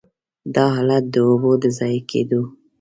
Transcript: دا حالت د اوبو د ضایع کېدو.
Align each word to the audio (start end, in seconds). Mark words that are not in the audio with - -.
دا 0.55 0.65
حالت 0.75 1.03
د 1.13 1.15
اوبو 1.27 1.51
د 1.61 1.63
ضایع 1.77 2.01
کېدو. 2.11 2.41